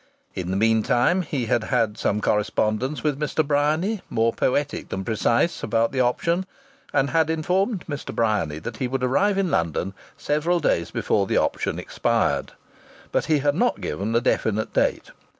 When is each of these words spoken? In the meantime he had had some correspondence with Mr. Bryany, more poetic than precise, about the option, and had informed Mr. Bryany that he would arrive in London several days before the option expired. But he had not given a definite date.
In 0.33 0.49
the 0.49 0.57
meantime 0.57 1.21
he 1.21 1.45
had 1.45 1.65
had 1.65 1.95
some 1.95 2.21
correspondence 2.21 3.03
with 3.03 3.19
Mr. 3.19 3.45
Bryany, 3.45 4.01
more 4.09 4.33
poetic 4.33 4.89
than 4.89 5.05
precise, 5.05 5.61
about 5.61 5.91
the 5.91 5.99
option, 5.99 6.47
and 6.91 7.11
had 7.11 7.29
informed 7.29 7.85
Mr. 7.87 8.11
Bryany 8.11 8.57
that 8.57 8.77
he 8.77 8.87
would 8.87 9.03
arrive 9.03 9.37
in 9.37 9.51
London 9.51 9.93
several 10.17 10.59
days 10.59 10.89
before 10.89 11.27
the 11.27 11.37
option 11.37 11.77
expired. 11.77 12.53
But 13.11 13.25
he 13.25 13.37
had 13.45 13.53
not 13.53 13.79
given 13.79 14.15
a 14.15 14.21
definite 14.21 14.73
date. 14.73 15.11